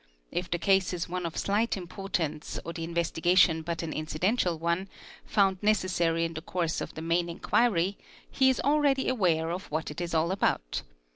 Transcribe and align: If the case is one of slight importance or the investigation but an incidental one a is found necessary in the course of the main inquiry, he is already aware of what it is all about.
If 0.31 0.49
the 0.49 0.57
case 0.57 0.93
is 0.93 1.07
one 1.07 1.27
of 1.27 1.37
slight 1.37 1.77
importance 1.77 2.57
or 2.65 2.73
the 2.73 2.83
investigation 2.83 3.61
but 3.61 3.83
an 3.83 3.93
incidental 3.93 4.57
one 4.57 4.79
a 4.79 4.81
is 4.81 4.87
found 5.35 5.57
necessary 5.61 6.25
in 6.25 6.33
the 6.33 6.41
course 6.41 6.81
of 6.81 6.95
the 6.95 7.03
main 7.03 7.29
inquiry, 7.29 7.99
he 8.27 8.49
is 8.49 8.59
already 8.61 9.07
aware 9.07 9.51
of 9.51 9.69
what 9.69 9.91
it 9.91 10.01
is 10.01 10.15
all 10.15 10.31
about. 10.31 10.81